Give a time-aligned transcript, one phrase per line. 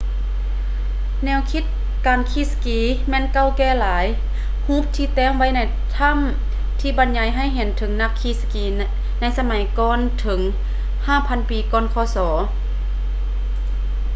[1.23, 1.63] ແນວຄິດ
[2.05, 4.05] ການຂີ່ສະກີແມ່ນເກົ່າແກ່ຫຼາຍ
[4.65, 5.59] ຮູບທີ່ແຕ້ມໄວ້ໃນ
[5.97, 6.17] ຖ້ຳ
[6.79, 8.65] ທີ່ບັນຍາຍໃຫ້ເຫັນເຖິງນັກຂີ່ສະກີ
[9.21, 10.39] ໃນສະໄໝກ່ອນເຖິງ
[11.05, 12.17] 5000 ປີ ກ່ອນ ຄສ